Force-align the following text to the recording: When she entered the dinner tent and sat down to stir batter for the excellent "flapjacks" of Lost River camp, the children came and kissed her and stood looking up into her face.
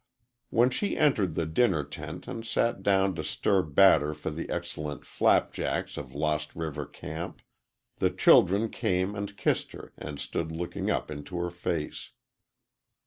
When 0.49 0.71
she 0.71 0.97
entered 0.97 1.35
the 1.35 1.45
dinner 1.45 1.83
tent 1.83 2.27
and 2.27 2.43
sat 2.43 2.81
down 2.81 3.13
to 3.13 3.23
stir 3.23 3.61
batter 3.61 4.15
for 4.15 4.31
the 4.31 4.49
excellent 4.49 5.05
"flapjacks" 5.05 5.95
of 5.95 6.15
Lost 6.15 6.55
River 6.55 6.87
camp, 6.87 7.43
the 7.97 8.09
children 8.09 8.69
came 8.71 9.13
and 9.13 9.37
kissed 9.37 9.73
her 9.73 9.93
and 9.99 10.19
stood 10.19 10.51
looking 10.51 10.89
up 10.89 11.11
into 11.11 11.37
her 11.37 11.51
face. 11.51 12.13